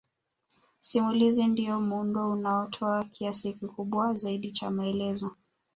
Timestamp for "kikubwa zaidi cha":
3.53-4.71